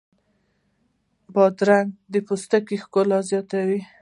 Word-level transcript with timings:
بادرنګ 1.33 1.89
د 2.13 2.15
پوستکي 2.27 2.75
ښکلا 2.83 3.19
زیاتوي. 3.29 3.81